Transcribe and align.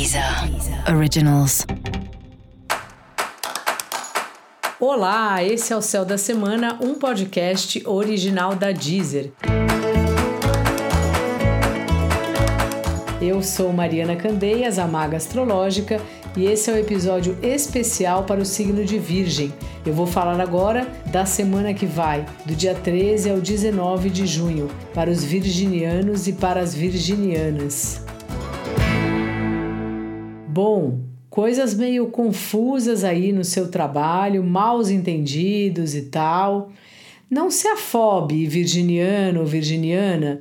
Deezer 0.00 0.24
Originals. 0.96 1.66
Olá, 4.80 5.44
esse 5.44 5.74
é 5.74 5.76
o 5.76 5.82
Céu 5.82 6.06
da 6.06 6.16
Semana, 6.16 6.78
um 6.80 6.94
podcast 6.94 7.86
original 7.86 8.54
da 8.54 8.72
Deezer. 8.72 9.30
Eu 13.20 13.42
sou 13.42 13.74
Mariana 13.74 14.16
Candeias, 14.16 14.78
a 14.78 14.86
Maga 14.86 15.18
Astrológica, 15.18 16.00
e 16.34 16.46
esse 16.46 16.70
é 16.70 16.72
o 16.72 16.76
um 16.76 16.78
episódio 16.78 17.38
especial 17.42 18.24
para 18.24 18.40
o 18.40 18.46
signo 18.46 18.86
de 18.86 18.98
Virgem. 18.98 19.52
Eu 19.84 19.92
vou 19.92 20.06
falar 20.06 20.40
agora 20.40 20.88
da 21.12 21.26
semana 21.26 21.74
que 21.74 21.84
vai, 21.84 22.24
do 22.46 22.54
dia 22.54 22.74
13 22.74 23.28
ao 23.28 23.38
19 23.38 24.08
de 24.08 24.26
junho, 24.26 24.70
para 24.94 25.10
os 25.10 25.22
virginianos 25.22 26.26
e 26.26 26.32
para 26.32 26.58
as 26.58 26.74
virginianas. 26.74 28.08
Bom, 30.52 30.98
coisas 31.30 31.74
meio 31.74 32.08
confusas 32.08 33.04
aí 33.04 33.32
no 33.32 33.44
seu 33.44 33.70
trabalho, 33.70 34.42
maus 34.42 34.90
entendidos 34.90 35.94
e 35.94 36.02
tal. 36.02 36.72
Não 37.30 37.52
se 37.52 37.68
afobe, 37.68 38.46
virginiano 38.46 39.42
ou 39.42 39.46
virginiana. 39.46 40.40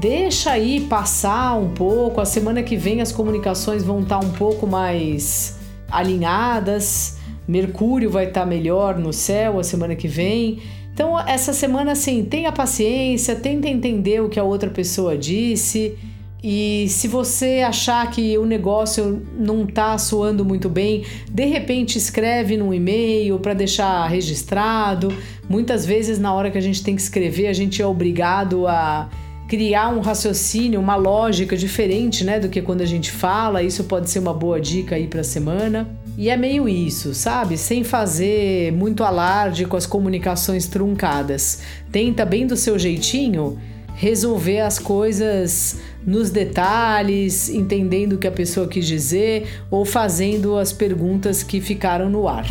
Deixa 0.00 0.52
aí 0.52 0.80
passar 0.80 1.58
um 1.58 1.74
pouco. 1.74 2.22
A 2.22 2.24
semana 2.24 2.62
que 2.62 2.74
vem 2.74 3.02
as 3.02 3.12
comunicações 3.12 3.84
vão 3.84 4.00
estar 4.00 4.18
um 4.18 4.30
pouco 4.30 4.66
mais 4.66 5.58
alinhadas. 5.90 7.18
Mercúrio 7.46 8.08
vai 8.08 8.28
estar 8.28 8.46
melhor 8.46 8.98
no 8.98 9.12
céu 9.12 9.58
a 9.58 9.62
semana 9.62 9.94
que 9.94 10.08
vem. 10.08 10.62
Então, 10.94 11.18
essa 11.18 11.52
semana, 11.52 11.90
assim, 11.90 12.24
tenha 12.24 12.52
paciência, 12.52 13.34
tenta 13.34 13.66
entender 13.66 14.22
o 14.22 14.28
que 14.28 14.38
a 14.38 14.44
outra 14.44 14.70
pessoa 14.70 15.18
disse. 15.18 15.98
E 16.40 16.86
se 16.88 17.08
você 17.08 17.64
achar 17.66 18.08
que 18.12 18.38
o 18.38 18.46
negócio 18.46 19.26
não 19.36 19.64
está 19.64 19.98
soando 19.98 20.44
muito 20.44 20.68
bem, 20.68 21.04
de 21.28 21.46
repente 21.46 21.98
escreve 21.98 22.56
num 22.56 22.72
e-mail 22.72 23.40
para 23.40 23.54
deixar 23.54 24.06
registrado. 24.06 25.12
Muitas 25.48 25.84
vezes, 25.84 26.20
na 26.20 26.32
hora 26.32 26.48
que 26.48 26.58
a 26.58 26.60
gente 26.60 26.84
tem 26.84 26.94
que 26.94 27.02
escrever, 27.02 27.48
a 27.48 27.52
gente 27.52 27.82
é 27.82 27.86
obrigado 27.86 28.68
a 28.68 29.08
criar 29.48 29.88
um 29.88 30.00
raciocínio, 30.00 30.78
uma 30.78 30.94
lógica 30.94 31.56
diferente, 31.56 32.22
né, 32.22 32.38
do 32.38 32.48
que 32.48 32.62
quando 32.62 32.82
a 32.82 32.86
gente 32.86 33.10
fala. 33.10 33.64
Isso 33.64 33.82
pode 33.84 34.08
ser 34.10 34.20
uma 34.20 34.32
boa 34.32 34.60
dica 34.60 34.94
aí 34.94 35.08
para 35.08 35.22
a 35.22 35.24
semana. 35.24 35.88
E 36.16 36.30
é 36.30 36.36
meio 36.36 36.68
isso, 36.68 37.12
sabe? 37.12 37.58
Sem 37.58 37.82
fazer 37.82 38.72
muito 38.72 39.02
alarde 39.02 39.66
com 39.66 39.76
as 39.76 39.84
comunicações 39.84 40.68
truncadas. 40.68 41.60
Tenta 41.90 42.24
bem 42.24 42.46
do 42.46 42.56
seu 42.56 42.78
jeitinho 42.78 43.58
resolver 43.96 44.60
as 44.60 44.78
coisas 44.78 45.78
nos 46.06 46.30
detalhes, 46.30 47.48
entendendo 47.48 48.14
o 48.14 48.18
que 48.18 48.26
a 48.26 48.32
pessoa 48.32 48.68
quis 48.68 48.86
dizer 48.86 49.64
ou 49.70 49.84
fazendo 49.84 50.56
as 50.56 50.72
perguntas 50.72 51.42
que 51.42 51.60
ficaram 51.60 52.08
no 52.08 52.28
ar. 52.28 52.44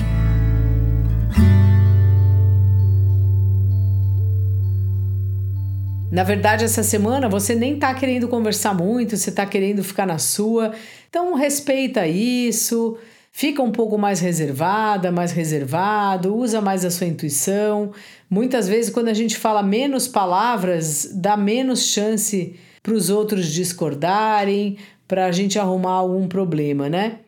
Na 6.11 6.23
verdade, 6.23 6.63
essa 6.63 6.83
semana 6.83 7.27
você 7.27 7.55
nem 7.55 7.79
tá 7.79 7.93
querendo 7.93 8.27
conversar 8.27 8.73
muito, 8.73 9.17
você 9.17 9.31
tá 9.31 9.45
querendo 9.45 9.83
ficar 9.83 10.05
na 10.05 10.19
sua. 10.19 10.73
Então 11.09 11.33
respeita 11.33 12.05
isso, 12.05 12.97
fica 13.35 13.63
um 13.63 13.71
pouco 13.71 13.97
mais 13.97 14.19
reservada, 14.19 15.11
mais 15.11 15.31
reservado, 15.31 16.33
usa 16.35 16.61
mais 16.61 16.85
a 16.85 16.91
sua 16.91 17.07
intuição. 17.07 17.91
Muitas 18.29 18.67
vezes, 18.67 18.91
quando 18.91 19.07
a 19.07 19.13
gente 19.13 19.35
fala 19.35 19.63
menos 19.63 20.07
palavras, 20.07 21.09
dá 21.11 21.35
menos 21.35 21.87
chance 21.87 22.55
para 22.81 22.93
os 22.93 23.09
outros 23.09 23.47
discordarem, 23.47 24.77
para 25.07 25.25
a 25.25 25.31
gente 25.31 25.57
arrumar 25.57 25.93
algum 25.93 26.27
problema, 26.27 26.87
né? 26.87 27.19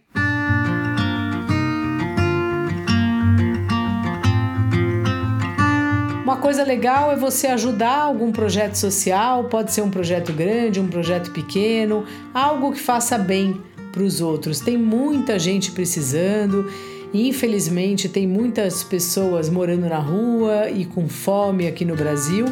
Uma 6.23 6.37
coisa 6.37 6.63
legal 6.63 7.11
é 7.11 7.15
você 7.15 7.47
ajudar 7.47 7.97
algum 7.97 8.31
projeto 8.31 8.75
social, 8.75 9.45
pode 9.45 9.71
ser 9.71 9.81
um 9.81 9.89
projeto 9.89 10.31
grande, 10.33 10.79
um 10.79 10.87
projeto 10.87 11.31
pequeno, 11.31 12.05
algo 12.33 12.71
que 12.71 12.79
faça 12.79 13.17
bem 13.17 13.59
para 13.95 14.03
os 14.03 14.19
outros. 14.19 14.59
Tem 14.59 14.77
muita 14.77 15.39
gente 15.39 15.71
precisando. 15.71 16.69
Infelizmente, 17.13 18.09
tem 18.09 18.27
muitas 18.27 18.83
pessoas 18.83 19.49
morando 19.49 19.87
na 19.87 19.99
rua 19.99 20.69
e 20.69 20.83
com 20.83 21.07
fome 21.07 21.65
aqui 21.65 21.85
no 21.85 21.95
Brasil. 21.95 22.45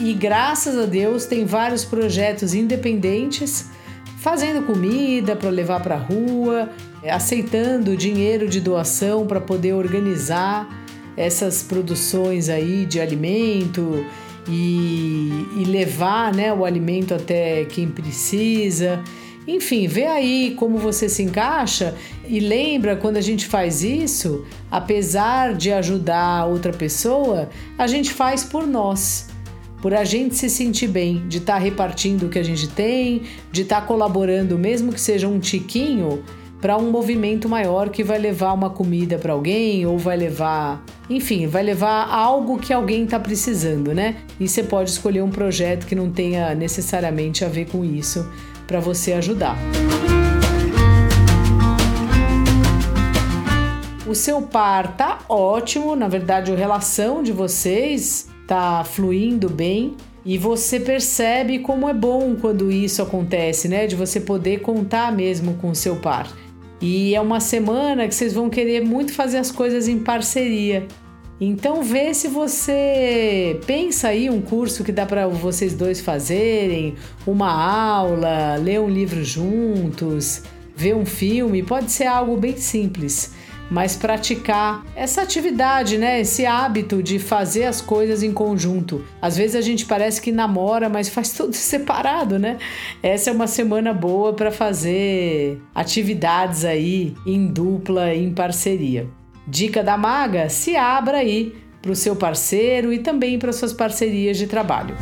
E 0.00 0.12
graças 0.12 0.78
a 0.78 0.86
Deus, 0.86 1.26
tem 1.26 1.44
vários 1.44 1.84
projetos 1.84 2.54
independentes 2.54 3.70
fazendo 4.18 4.64
comida 4.64 5.34
para 5.34 5.50
levar 5.50 5.82
para 5.82 5.96
a 5.96 5.98
rua, 5.98 6.70
aceitando 7.10 7.96
dinheiro 7.96 8.48
de 8.48 8.60
doação 8.60 9.26
para 9.26 9.40
poder 9.40 9.74
organizar 9.74 10.68
essas 11.16 11.62
produções 11.62 12.48
aí 12.48 12.86
de 12.86 13.00
alimento 13.00 14.04
e, 14.48 15.30
e 15.58 15.64
levar 15.64 16.32
né, 16.32 16.52
o 16.52 16.64
alimento 16.64 17.14
até 17.14 17.64
quem 17.64 17.88
precisa. 17.88 19.02
Enfim, 19.46 19.86
vê 19.86 20.06
aí 20.06 20.54
como 20.56 20.78
você 20.78 21.08
se 21.08 21.22
encaixa 21.22 21.94
e 22.26 22.40
lembra 22.40 22.96
quando 22.96 23.18
a 23.18 23.20
gente 23.20 23.46
faz 23.46 23.82
isso, 23.82 24.44
apesar 24.70 25.54
de 25.54 25.70
ajudar 25.70 26.46
outra 26.46 26.72
pessoa, 26.72 27.50
a 27.76 27.86
gente 27.86 28.12
faz 28.12 28.42
por 28.42 28.66
nós. 28.66 29.28
Por 29.82 29.92
a 29.92 30.02
gente 30.02 30.34
se 30.34 30.48
sentir 30.48 30.88
bem, 30.88 31.28
de 31.28 31.38
estar 31.38 31.54
tá 31.54 31.58
repartindo 31.58 32.24
o 32.24 32.28
que 32.30 32.38
a 32.38 32.42
gente 32.42 32.68
tem, 32.68 33.22
de 33.52 33.62
estar 33.62 33.82
tá 33.82 33.86
colaborando, 33.86 34.58
mesmo 34.58 34.90
que 34.90 35.00
seja 35.00 35.28
um 35.28 35.38
tiquinho, 35.38 36.24
para 36.58 36.78
um 36.78 36.90
movimento 36.90 37.46
maior 37.46 37.90
que 37.90 38.02
vai 38.02 38.18
levar 38.18 38.54
uma 38.54 38.70
comida 38.70 39.18
para 39.18 39.34
alguém 39.34 39.84
ou 39.84 39.98
vai 39.98 40.16
levar, 40.16 40.82
enfim, 41.10 41.46
vai 41.46 41.62
levar 41.62 42.08
algo 42.08 42.58
que 42.58 42.72
alguém 42.72 43.04
está 43.04 43.20
precisando, 43.20 43.92
né? 43.92 44.16
E 44.40 44.48
você 44.48 44.62
pode 44.62 44.88
escolher 44.88 45.22
um 45.22 45.28
projeto 45.28 45.84
que 45.84 45.94
não 45.94 46.10
tenha 46.10 46.54
necessariamente 46.54 47.44
a 47.44 47.48
ver 47.48 47.66
com 47.66 47.84
isso 47.84 48.26
para 48.66 48.80
você 48.80 49.12
ajudar. 49.12 49.56
O 54.06 54.14
seu 54.14 54.42
par 54.42 54.96
tá 54.96 55.20
ótimo, 55.28 55.96
na 55.96 56.08
verdade, 56.08 56.52
a 56.52 56.54
relação 56.54 57.22
de 57.22 57.32
vocês 57.32 58.28
tá 58.46 58.84
fluindo 58.84 59.48
bem 59.48 59.96
e 60.24 60.38
você 60.38 60.78
percebe 60.78 61.58
como 61.58 61.88
é 61.88 61.94
bom 61.94 62.36
quando 62.40 62.70
isso 62.70 63.02
acontece, 63.02 63.68
né? 63.68 63.86
De 63.86 63.96
você 63.96 64.20
poder 64.20 64.60
contar 64.60 65.10
mesmo 65.10 65.54
com 65.54 65.70
o 65.70 65.74
seu 65.74 65.96
par. 65.96 66.28
E 66.80 67.14
é 67.14 67.20
uma 67.20 67.40
semana 67.40 68.06
que 68.06 68.14
vocês 68.14 68.32
vão 68.34 68.50
querer 68.50 68.84
muito 68.84 69.12
fazer 69.12 69.38
as 69.38 69.50
coisas 69.50 69.88
em 69.88 69.98
parceria. 69.98 70.86
Então 71.46 71.82
vê 71.82 72.14
se 72.14 72.26
você 72.26 73.60
pensa 73.66 74.08
aí 74.08 74.30
um 74.30 74.40
curso 74.40 74.82
que 74.82 74.90
dá 74.90 75.04
para 75.04 75.26
vocês 75.28 75.74
dois 75.74 76.00
fazerem, 76.00 76.94
uma 77.26 77.52
aula, 77.52 78.56
ler 78.56 78.80
um 78.80 78.88
livro 78.88 79.22
juntos, 79.22 80.42
ver 80.74 80.96
um 80.96 81.04
filme, 81.04 81.62
pode 81.62 81.92
ser 81.92 82.06
algo 82.06 82.34
bem 82.38 82.56
simples, 82.56 83.32
mas 83.70 83.94
praticar 83.94 84.86
essa 84.96 85.20
atividade, 85.20 85.98
né, 85.98 86.18
esse 86.18 86.46
hábito 86.46 87.02
de 87.02 87.18
fazer 87.18 87.64
as 87.64 87.82
coisas 87.82 88.22
em 88.22 88.32
conjunto. 88.32 89.04
Às 89.20 89.36
vezes 89.36 89.54
a 89.54 89.60
gente 89.60 89.84
parece 89.84 90.22
que 90.22 90.32
namora, 90.32 90.88
mas 90.88 91.10
faz 91.10 91.34
tudo 91.34 91.52
separado, 91.56 92.38
né? 92.38 92.56
Essa 93.02 93.28
é 93.28 93.32
uma 93.34 93.46
semana 93.46 93.92
boa 93.92 94.32
para 94.32 94.50
fazer 94.50 95.60
atividades 95.74 96.64
aí 96.64 97.14
em 97.26 97.46
dupla, 97.46 98.14
em 98.14 98.32
parceria. 98.32 99.06
Dica 99.46 99.82
da 99.82 99.96
maga: 99.96 100.48
se 100.48 100.76
abra 100.76 101.18
aí 101.18 101.54
para 101.82 101.92
o 101.92 101.96
seu 101.96 102.16
parceiro 102.16 102.92
e 102.92 102.98
também 102.98 103.38
para 103.38 103.52
suas 103.52 103.72
parcerias 103.72 104.38
de 104.38 104.46
trabalho. 104.46 104.96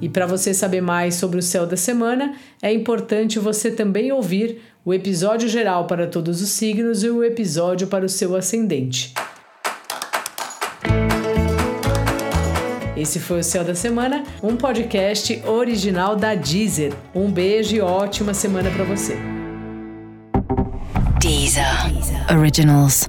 E 0.00 0.08
para 0.08 0.26
você 0.26 0.54
saber 0.54 0.80
mais 0.80 1.16
sobre 1.16 1.38
o 1.38 1.42
céu 1.42 1.66
da 1.66 1.76
semana, 1.76 2.34
é 2.62 2.72
importante 2.72 3.38
você 3.38 3.70
também 3.70 4.12
ouvir 4.12 4.60
o 4.84 4.94
episódio 4.94 5.48
geral 5.48 5.86
para 5.86 6.06
todos 6.06 6.40
os 6.40 6.50
signos 6.50 7.02
e 7.02 7.10
o 7.10 7.24
episódio 7.24 7.88
para 7.88 8.04
o 8.04 8.08
seu 8.08 8.36
ascendente. 8.36 9.12
Esse 12.96 13.20
foi 13.20 13.40
o 13.40 13.44
Céu 13.44 13.62
da 13.62 13.76
Semana, 13.76 14.24
um 14.42 14.56
podcast 14.56 15.40
original 15.46 16.16
da 16.16 16.34
Deezer. 16.34 16.92
Um 17.14 17.30
beijo 17.30 17.76
e 17.76 17.80
ótima 17.80 18.34
semana 18.34 18.70
para 18.70 18.84
você. 18.84 19.16
Deezer. 21.20 21.77
Originals. 22.30 23.08